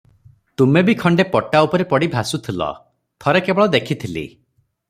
[0.61, 2.71] ତୁମେବି ଖଣ୍ଡେ ପଟା ଉପରେ ପଡ଼ି ଭାସୁଥିଲ,
[3.27, 4.29] ଥରେ କେବଳ ଦେଖିଥିଲି।